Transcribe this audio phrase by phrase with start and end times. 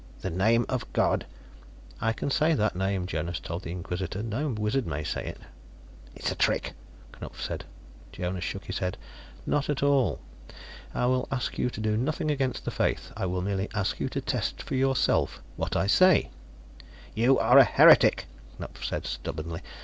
[0.21, 1.27] "The name of God"
[2.01, 4.23] "I can say that name," Jonas told the Inquisitor.
[4.23, 5.37] "No wizard may say it."
[6.15, 6.73] "It is a trick,"
[7.13, 7.65] Knupf said.
[8.11, 8.97] Jonas shook his head.
[9.45, 10.19] "Not at all.
[10.95, 14.09] I will ask you to do nothing against the Faith; I will merely ask you
[14.09, 16.31] to test for yourself what I say."
[17.13, 18.25] "You are a heretic,"
[18.57, 19.61] Knupf said stubbornly.